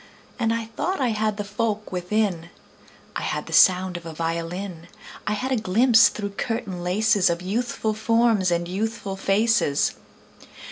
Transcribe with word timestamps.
And 0.39 0.51
I 0.51 0.65
thought 0.65 0.99
I 0.99 1.09
had 1.09 1.37
the 1.37 1.43
folk 1.43 1.91
within: 1.91 2.49
I 3.15 3.21
had 3.21 3.45
the 3.45 3.53
sound 3.53 3.97
of 3.97 4.05
a 4.07 4.13
violin; 4.15 4.87
I 5.27 5.33
had 5.33 5.51
a 5.51 5.55
glimpse 5.55 6.09
through 6.09 6.29
curtain 6.31 6.83
laces 6.83 7.29
Of 7.29 7.43
youthful 7.43 7.93
forms 7.93 8.49
and 8.49 8.67
youthful 8.67 9.15
faces. 9.15 9.93